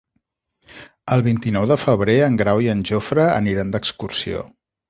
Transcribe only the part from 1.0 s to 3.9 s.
El vint-i-nou de febrer en Grau i en Jofre aniran